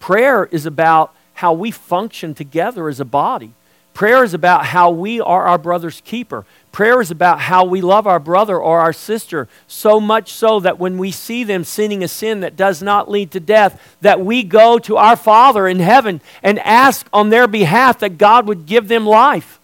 [0.01, 3.53] Prayer is about how we function together as a body.
[3.93, 6.45] Prayer is about how we are our brother's keeper.
[6.71, 10.79] Prayer is about how we love our brother or our sister, so much so that
[10.79, 14.43] when we see them sinning a sin that does not lead to death, that we
[14.43, 18.89] go to our Father in heaven and ask on their behalf that God would give
[18.89, 19.59] them life.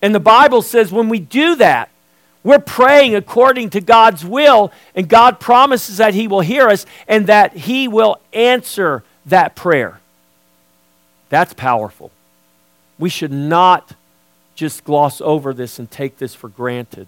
[0.00, 1.90] And the Bible says when we do that,
[2.44, 7.28] we're praying according to God's will, and God promises that He will hear us and
[7.28, 10.00] that He will answer that prayer.
[11.28, 12.10] That's powerful.
[12.98, 13.94] We should not
[14.54, 17.06] just gloss over this and take this for granted.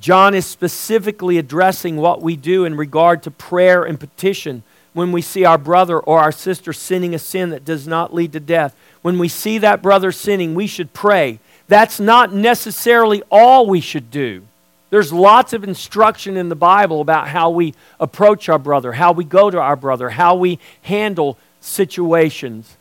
[0.00, 5.22] John is specifically addressing what we do in regard to prayer and petition when we
[5.22, 8.74] see our brother or our sister sinning a sin that does not lead to death.
[9.02, 14.10] When we see that brother sinning, we should pray that's not necessarily all we should
[14.10, 14.42] do.
[14.90, 19.24] There's lots of instruction in the Bible about how we approach our brother, how we
[19.24, 22.76] go to our brother, how we handle situations.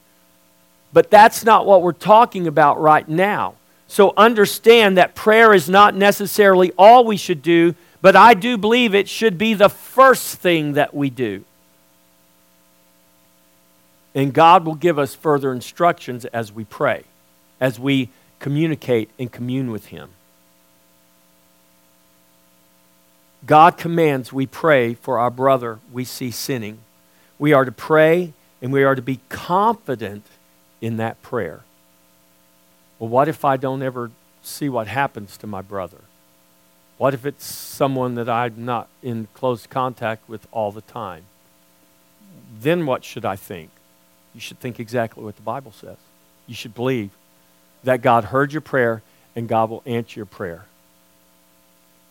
[0.94, 3.56] But that's not what we're talking about right now.
[3.90, 8.96] So understand that prayer is not necessarily all we should do, but I do believe
[8.96, 11.44] it should be the first thing that we do.
[14.16, 17.04] And God will give us further instructions as we pray,
[17.60, 18.10] as we
[18.40, 20.10] communicate and commune with Him.
[23.46, 26.80] God commands we pray for our brother we see sinning.
[27.40, 30.26] We are to pray and we are to be confident
[30.82, 31.62] in that prayer.
[33.00, 34.12] Well, what if I don't ever
[34.42, 36.00] see what happens to my brother?
[36.98, 41.24] What if it's someone that I'm not in close contact with all the time?
[42.60, 43.70] Then what should I think?
[44.34, 45.98] You should think exactly what the Bible says.
[46.48, 47.12] You should believe
[47.88, 49.02] that God heard your prayer
[49.34, 50.66] and God will answer your prayer.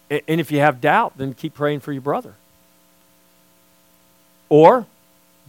[0.09, 2.33] And if you have doubt, then keep praying for your brother.
[4.49, 4.87] Or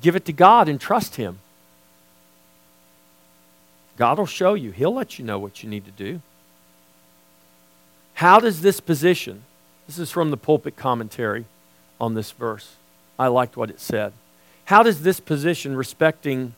[0.02, 1.40] give it to God and trust Him.
[3.96, 6.22] God will show you, He'll let you know what you need to do.
[8.16, 9.44] How does this position,
[9.88, 11.46] this is from the pulpit commentary
[12.02, 12.76] on this verse.
[13.18, 14.12] I liked what it said.
[14.66, 16.54] How does this position respecting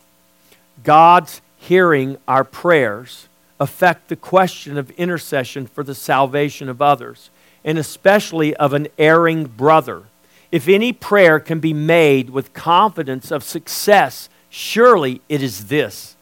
[0.83, 3.27] God's hearing our prayers
[3.59, 7.29] affect the question of intercession for the salvation of others,
[7.63, 10.03] and especially of an erring brother?
[10.51, 16.15] If any prayer can be made with confidence of success, surely it is this.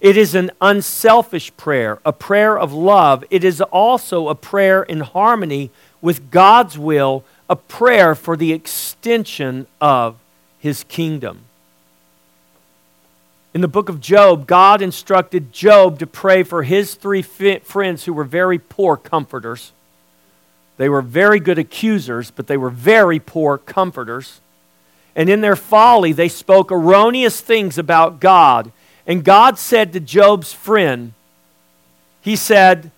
[0.00, 3.24] It is an unselfish prayer, a prayer of love.
[3.30, 5.70] It is also a prayer in harmony
[6.00, 10.16] with God's will, a prayer for the extension of
[10.58, 11.40] his kingdom.
[13.54, 18.12] In the book of Job, God instructed Job to pray for his three friends who
[18.12, 19.72] were very poor comforters.
[20.76, 24.40] They were very good accusers, but they were very poor comforters.
[25.14, 28.72] And in their folly, they spoke erroneous things about God.
[29.06, 31.12] And God said to Job's friend,
[32.20, 32.90] He said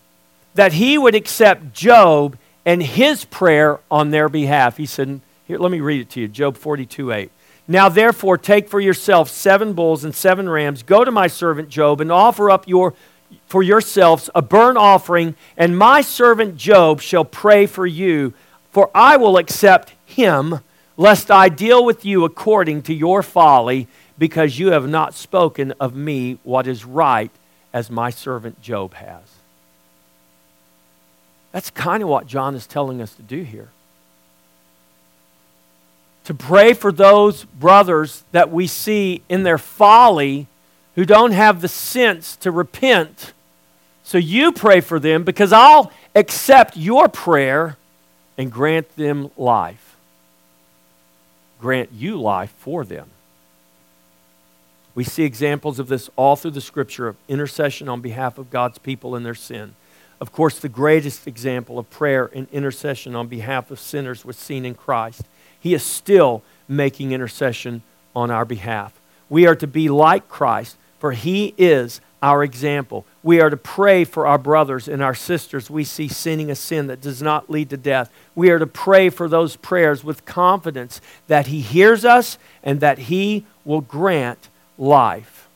[0.54, 4.76] that He would accept Job and his prayer on their behalf.
[4.76, 7.30] He said, Here, let me read it to you Job 42 8.
[7.68, 10.82] Now, therefore, take for yourself seven bulls and seven rams.
[10.82, 12.94] Go to my servant Job and offer up your,
[13.46, 18.34] for yourselves a burnt offering, and my servant Job shall pray for you,
[18.70, 20.60] for I will accept him,
[20.96, 25.94] lest I deal with you according to your folly, because you have not spoken of
[25.96, 27.32] me what is right,
[27.72, 29.22] as my servant Job has.
[31.50, 33.70] That's kind of what John is telling us to do here
[36.26, 40.48] to pray for those brothers that we see in their folly
[40.96, 43.32] who don't have the sense to repent.
[44.02, 47.76] So you pray for them because I'll accept your prayer
[48.36, 49.96] and grant them life.
[51.60, 53.08] Grant you life for them.
[54.96, 58.78] We see examples of this all through the scripture of intercession on behalf of God's
[58.78, 59.76] people in their sin.
[60.20, 64.64] Of course, the greatest example of prayer and intercession on behalf of sinners was seen
[64.64, 65.22] in Christ.
[65.60, 67.82] He is still making intercession
[68.14, 68.98] on our behalf.
[69.28, 73.04] We are to be like Christ, for He is our example.
[73.22, 76.86] We are to pray for our brothers and our sisters we see sinning a sin
[76.86, 78.10] that does not lead to death.
[78.34, 82.98] We are to pray for those prayers with confidence that He hears us and that
[82.98, 84.48] He will grant
[84.78, 85.48] life.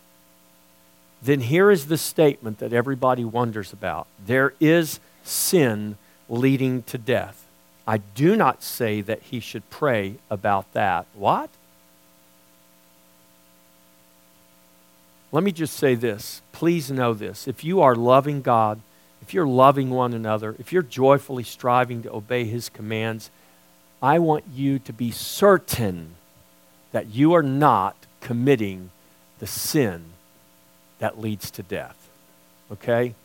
[1.22, 5.96] Then here is the statement that everybody wonders about there is sin
[6.28, 7.46] leading to death.
[7.91, 11.07] I do not say that he should pray about that.
[11.12, 11.51] What?
[15.32, 16.41] Let me just say this.
[16.53, 17.49] Please know this.
[17.49, 18.80] If you are loving God,
[19.22, 23.28] if you're loving one another, if you're joyfully striving to obey his commands,
[24.01, 26.14] I want you to be certain
[26.93, 28.91] that you are not committing
[29.41, 30.05] the sin
[31.01, 32.09] that leads to death.
[32.70, 33.16] Okay?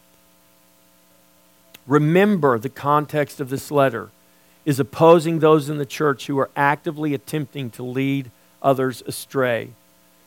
[1.86, 4.10] Remember the context of this letter
[4.66, 9.70] is opposing those in the church who are actively attempting to lead others astray,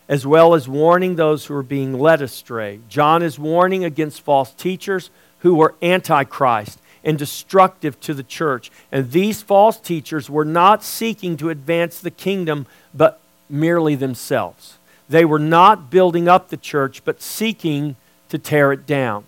[0.09, 2.79] as well as warning those who are being led astray.
[2.89, 5.11] John is warning against false teachers
[5.41, 8.71] who are antichrist and destructive to the church.
[8.91, 14.79] And these false teachers were not seeking to advance the kingdom, but merely themselves.
[15.09, 17.97] They were not building up the church, but seeking
[18.29, 19.25] to tear it down.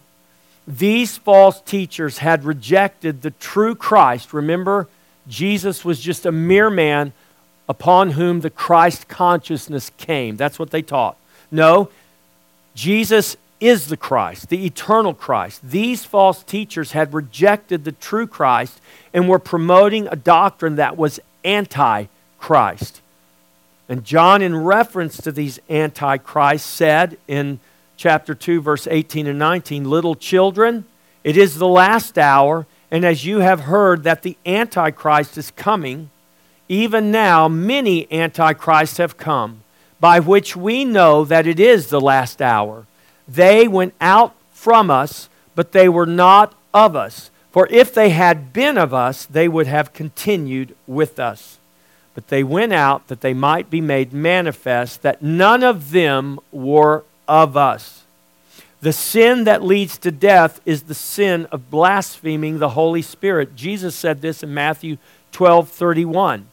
[0.66, 4.32] These false teachers had rejected the true Christ.
[4.32, 4.88] Remember,
[5.28, 7.12] Jesus was just a mere man
[7.68, 10.36] upon whom the Christ consciousness came.
[10.36, 11.16] That's what they taught.
[11.50, 11.90] No,
[12.74, 15.60] Jesus is the Christ, the eternal Christ.
[15.62, 18.80] These false teachers had rejected the true Christ
[19.12, 22.06] and were promoting a doctrine that was anti
[22.38, 23.00] Christ.
[23.88, 27.60] And John, in reference to these antichrists, said in
[27.96, 30.86] chapter 2, verse 18 and 19, Little children,
[31.22, 32.66] it is the last hour.
[32.90, 36.10] And as you have heard that the Antichrist is coming,
[36.68, 39.62] even now many Antichrists have come,
[40.00, 42.86] by which we know that it is the last hour.
[43.28, 47.30] They went out from us, but they were not of us.
[47.50, 51.58] For if they had been of us, they would have continued with us.
[52.14, 57.04] But they went out that they might be made manifest that none of them were
[57.26, 57.99] of us.
[58.80, 63.54] The sin that leads to death is the sin of blaspheming the Holy Spirit.
[63.54, 64.96] Jesus said this in Matthew
[65.32, 66.46] 12 31.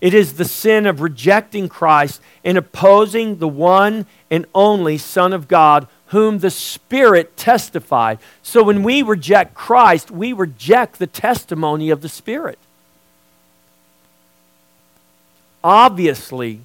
[0.00, 5.46] It is the sin of rejecting Christ and opposing the one and only Son of
[5.46, 8.18] God, whom the Spirit testified.
[8.42, 12.58] So when we reject Christ, we reject the testimony of the Spirit.
[15.62, 16.60] Obviously,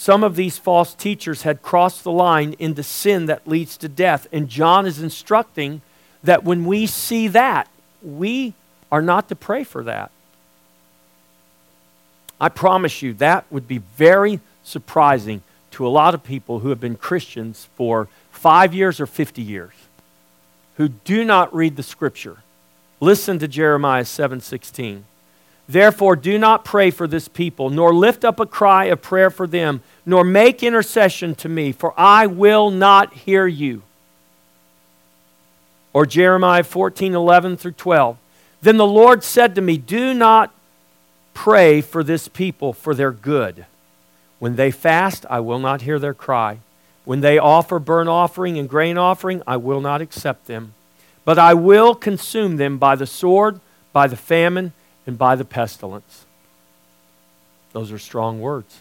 [0.00, 4.26] some of these false teachers had crossed the line into sin that leads to death.
[4.32, 5.82] And John is instructing
[6.24, 7.68] that when we see that,
[8.02, 8.54] we
[8.90, 10.10] are not to pray for that.
[12.40, 15.42] I promise you, that would be very surprising
[15.72, 19.74] to a lot of people who have been Christians for five years or 50 years,
[20.78, 22.38] who do not read the scripture.
[23.00, 25.04] Listen to Jeremiah 7:16.
[25.70, 29.46] Therefore do not pray for this people, nor lift up a cry of prayer for
[29.46, 33.82] them, nor make intercession to me, for I will not hear you.
[35.92, 38.16] Or Jeremiah 14:11 through 12.
[38.60, 40.52] Then the Lord said to me, Do not
[41.34, 43.64] pray for this people for their good.
[44.40, 46.58] When they fast, I will not hear their cry.
[47.04, 50.74] When they offer burnt offering and grain offering, I will not accept them.
[51.24, 53.60] But I will consume them by the sword,
[53.92, 54.72] by the famine,
[55.10, 56.24] and by the pestilence.
[57.72, 58.80] Those are strong words.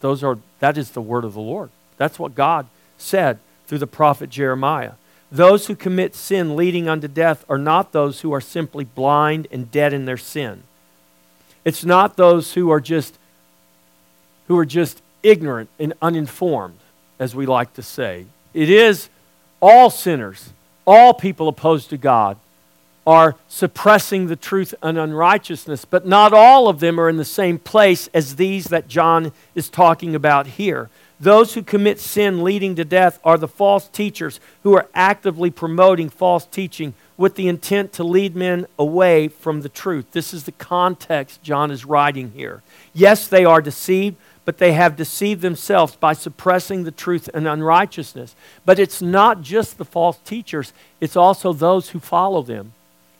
[0.00, 1.68] Those are, that is the word of the Lord.
[1.98, 2.66] That's what God
[2.96, 4.92] said through the prophet Jeremiah.
[5.30, 9.70] Those who commit sin leading unto death are not those who are simply blind and
[9.70, 10.62] dead in their sin.
[11.62, 13.18] It's not those who are just
[14.48, 16.78] who are just ignorant and uninformed,
[17.18, 18.24] as we like to say.
[18.54, 19.10] It is
[19.60, 20.54] all sinners,
[20.86, 22.38] all people opposed to God
[23.06, 27.58] are suppressing the truth and unrighteousness, but not all of them are in the same
[27.58, 30.90] place as these that John is talking about here.
[31.18, 36.10] Those who commit sin leading to death are the false teachers who are actively promoting
[36.10, 40.10] false teaching with the intent to lead men away from the truth.
[40.12, 42.62] This is the context John is writing here.
[42.92, 48.36] Yes, they are deceived, but they have deceived themselves by suppressing the truth and unrighteousness.
[48.66, 52.72] But it's not just the false teachers, it's also those who follow them.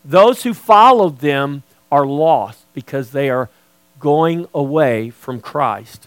[0.07, 3.51] Those who followed them are lost because they are
[3.99, 6.07] going away from Christ.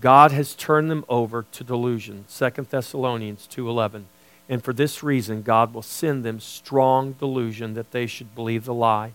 [0.00, 2.24] God has turned them over to delusion.
[2.28, 4.06] 2 Thessalonians 2:11.
[4.48, 8.74] And for this reason, God will send them strong delusion that they should believe the
[8.74, 9.12] lie,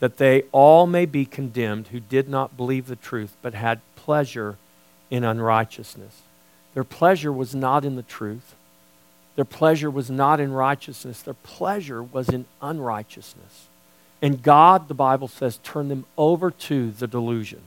[0.00, 4.58] that they all may be condemned who did not believe the truth, but had pleasure
[5.10, 6.20] in unrighteousness.
[6.74, 8.54] Their pleasure was not in the truth.
[9.36, 11.22] Their pleasure was not in righteousness.
[11.22, 13.66] Their pleasure was in unrighteousness.
[14.22, 17.60] And God, the Bible says, turned them over to the delusion.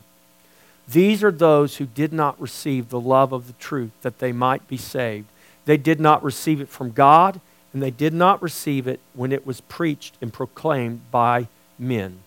[0.87, 4.67] These are those who did not receive the love of the truth that they might
[4.67, 5.27] be saved.
[5.65, 7.39] They did not receive it from God,
[7.71, 11.47] and they did not receive it when it was preached and proclaimed by
[11.77, 12.19] men.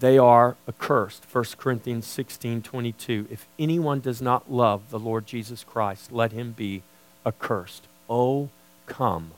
[0.00, 1.24] They are accursed.
[1.32, 3.26] 1 Corinthians 16 22.
[3.30, 6.82] If anyone does not love the Lord Jesus Christ, let him be
[7.26, 7.87] accursed.
[8.08, 8.48] Oh,
[8.86, 9.32] come.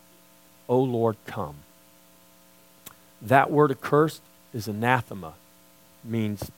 [0.68, 1.57] Oh, Lord, come.
[3.21, 4.23] That word accursed
[4.55, 5.35] is anathema,
[6.05, 6.51] means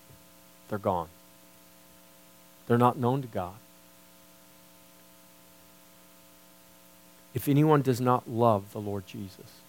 [0.69, 1.09] they're gone.
[2.67, 3.55] They're not known to God.
[7.35, 9.61] if anyone does not love the Lord Jesus?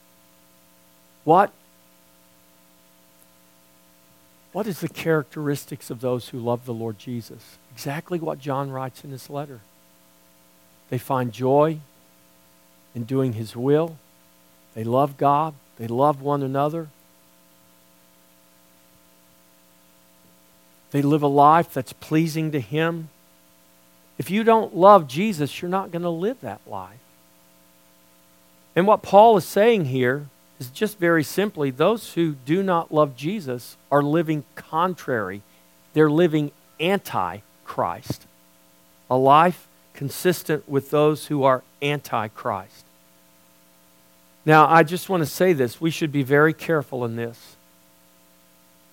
[1.24, 1.52] What,
[4.52, 7.58] what is the characteristics of those who love the Lord Jesus?
[7.74, 9.62] Exactly what John writes in his letter.
[10.90, 11.80] They find joy
[12.96, 13.98] in doing his will.
[14.76, 15.54] They love God.
[15.78, 16.90] They love one another.
[20.92, 23.10] They live a life that's pleasing to him.
[24.20, 27.00] If you don't love Jesus, you're not going to live that life.
[28.76, 30.28] And what Paul is saying here
[30.60, 35.42] is just very simply those who do not love Jesus are living contrary,
[35.94, 38.26] they're living anti Christ.
[39.10, 42.86] A life consistent with those who are anti Christ.
[44.46, 45.80] Now, I just want to say this.
[45.80, 47.56] We should be very careful in this.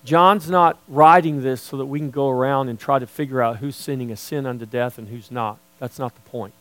[0.03, 3.57] John's not writing this so that we can go around and try to figure out
[3.57, 5.57] who's sinning a sin unto death and who's not.
[5.79, 6.53] That's not the point.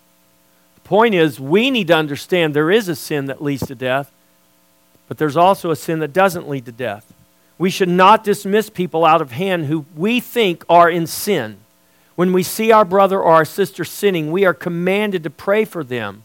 [0.74, 4.10] The point is, we need to understand there is a sin that leads to death,
[5.08, 7.12] but there's also a sin that doesn't lead to death.
[7.58, 11.58] We should not dismiss people out of hand who we think are in sin.
[12.20, 15.82] When we see our brother or our sister sinning, we are commanded to pray for
[15.82, 16.22] them,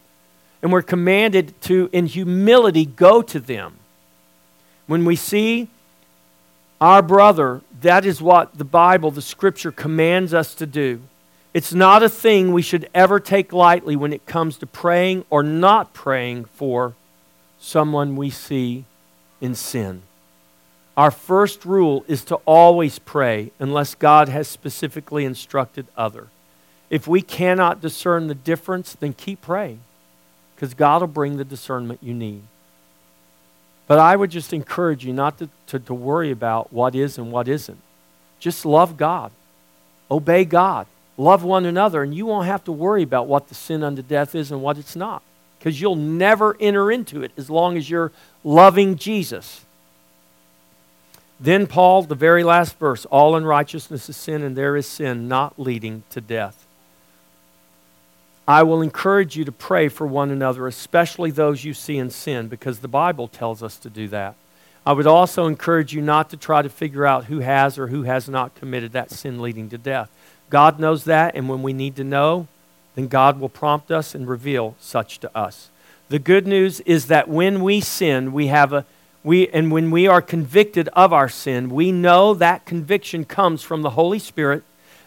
[0.60, 3.78] and we're commanded to, in humility, go to them.
[4.86, 5.68] When we see
[6.82, 11.00] our brother, that is what the Bible, the Scripture, commands us to do.
[11.54, 15.42] It's not a thing we should ever take lightly when it comes to praying or
[15.42, 16.92] not praying for
[17.58, 18.84] someone we see
[19.40, 20.02] in sin.
[20.96, 26.28] Our first rule is to always pray unless God has specifically instructed other.
[26.88, 29.80] If we cannot discern the difference, then keep praying
[30.54, 32.42] because God will bring the discernment you need.
[33.86, 37.30] But I would just encourage you not to, to, to worry about what is and
[37.30, 37.78] what isn't.
[38.40, 39.32] Just love God
[40.10, 40.86] obey God,
[41.16, 44.34] love one another, and you won't have to worry about what the sin unto death
[44.34, 45.22] is and what it's not.
[45.58, 48.12] Because you'll never enter into it as long as you're
[48.44, 49.64] loving Jesus.
[51.38, 55.58] Then, Paul, the very last verse all unrighteousness is sin, and there is sin not
[55.58, 56.66] leading to death.
[58.48, 62.48] I will encourage you to pray for one another, especially those you see in sin,
[62.48, 64.34] because the Bible tells us to do that.
[64.86, 68.04] I would also encourage you not to try to figure out who has or who
[68.04, 70.10] has not committed that sin leading to death.
[70.48, 72.46] God knows that, and when we need to know,
[72.94, 75.70] then God will prompt us and reveal such to us.
[76.08, 78.86] The good news is that when we sin, we have a
[79.26, 83.82] we, and when we are convicted of our sin, we know that conviction comes from
[83.82, 84.62] the Holy Spirit.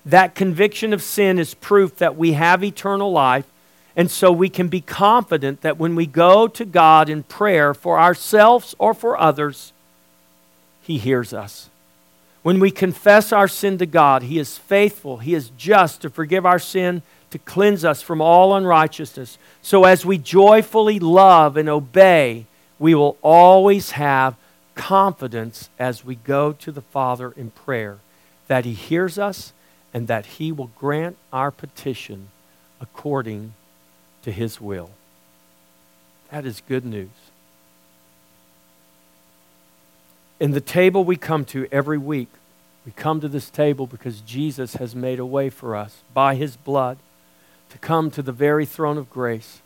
[0.06, 3.46] That conviction of sin is proof that we have eternal life.
[3.96, 7.98] And so we can be confident that when we go to God in prayer for
[7.98, 9.72] ourselves or for others,
[10.82, 11.70] He hears us.
[12.44, 16.46] When we confess our sin to God, He is faithful, He is just to forgive
[16.46, 19.38] our sin, to cleanse us from all unrighteousness.
[19.62, 22.48] So as we joyfully love and obey,
[22.80, 24.36] we will always have
[24.74, 27.98] confidence as we go to the Father in prayer
[28.48, 29.52] that He hears us
[29.94, 32.30] and that He will grant our petition
[32.80, 33.54] according
[34.24, 34.92] to His will.
[36.32, 37.10] That is good news.
[40.40, 42.30] In the table we come to every week,
[42.86, 46.56] we come to this table because Jesus has made a way for us by His
[46.56, 46.98] blood
[47.72, 49.62] to come to the very throne of grace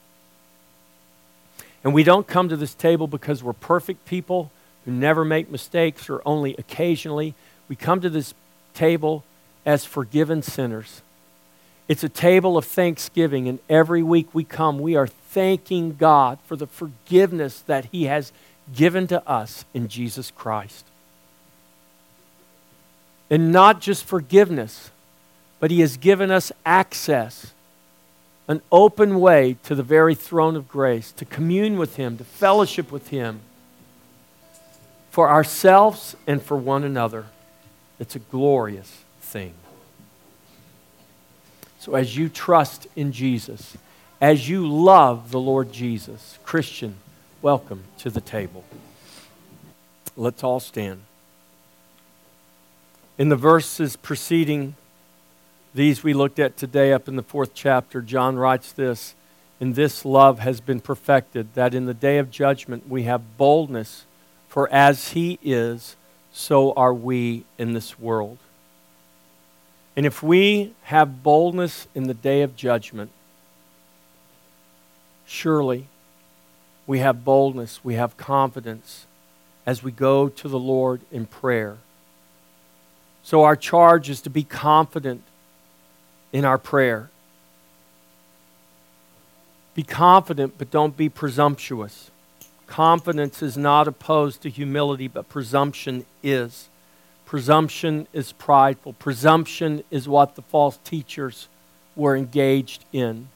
[1.84, 4.52] and we don't come to this table because we're perfect people
[4.86, 7.36] who never make mistakes or only occasionally.
[7.68, 8.34] We come to this
[8.74, 9.24] table
[9.66, 11.02] as forgiven sinners.
[11.88, 16.56] It's a table of thanksgiving, and every week we come, we are thanking God for
[16.56, 18.32] the forgiveness that He has
[18.74, 20.86] given to us in Jesus Christ.
[23.30, 24.92] And not just forgiveness,
[25.60, 27.54] but He has given us access
[28.48, 32.92] an open way to the very throne of grace, to commune with Him, to fellowship
[32.92, 33.40] with Him
[35.10, 37.26] for ourselves and for one another.
[38.00, 39.54] It's a glorious thing.
[41.80, 43.78] So, as you trust in Jesus,
[44.20, 46.96] as you love the Lord Jesus, Christian,
[47.42, 48.64] welcome to the table.
[50.16, 51.02] Let's all stand.
[53.18, 54.76] In the verses preceding
[55.74, 58.02] these we looked at today up in the fourth chapter.
[58.02, 59.16] John writes this
[59.60, 64.06] In this love has been perfected, that in the day of judgment we have boldness,
[64.48, 65.96] for as he is,
[66.32, 68.38] so are we in this world.
[69.96, 73.12] And if we have boldness in the day of judgment,
[75.26, 75.88] surely
[76.86, 79.06] we have boldness, we have confidence
[79.66, 81.78] as we go to the Lord in prayer.
[83.24, 85.24] So our charge is to be confident
[86.34, 87.10] in our prayer.
[89.76, 92.12] Be confident, but don't be presumptuous.
[92.68, 96.68] Confidence is not opposed to humility, but presumption is.
[97.26, 98.94] Presumption is prideful.
[98.94, 101.48] Presumption is what the false teachers
[101.96, 103.30] were engaged in.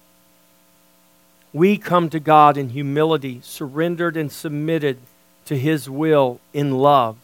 [1.54, 5.00] We come to God in humility, surrendered and submitted
[5.46, 7.18] to His will in love,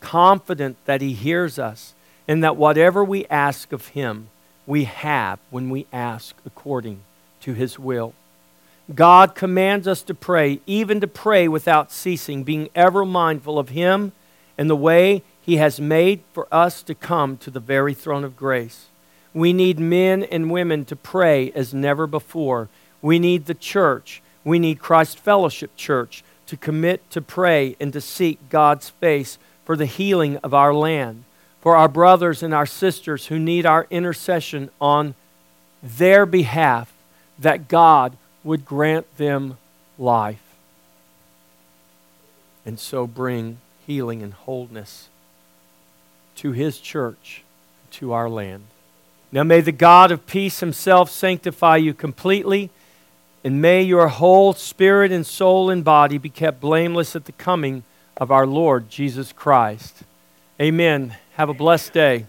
[0.00, 1.94] confident that He hears us
[2.28, 4.28] and that whatever we ask of Him,
[4.66, 7.00] we have when we ask according
[7.40, 8.12] to his will.
[8.94, 14.12] God commands us to pray, even to pray without ceasing, being ever mindful of him
[14.56, 18.36] and the way he has made for us to come to the very throne of
[18.36, 18.86] grace.
[19.34, 22.68] We need men and women to pray as never before.
[23.02, 24.22] We need the church.
[24.44, 29.76] We need Christ Fellowship Church to commit to pray and to seek God's face for
[29.76, 31.24] the healing of our land
[31.66, 35.16] for our brothers and our sisters who need our intercession on
[35.82, 36.92] their behalf,
[37.40, 39.58] that God would grant them
[39.98, 40.54] life
[42.64, 45.08] and so bring healing and wholeness
[46.36, 47.42] to His church,
[47.90, 48.62] to our land.
[49.32, 52.70] Now may the God of peace Himself sanctify you completely,
[53.42, 57.82] and may your whole spirit and soul and body be kept blameless at the coming
[58.16, 60.04] of our Lord Jesus Christ.
[60.60, 61.16] Amen.
[61.36, 62.24] Have a blessed day.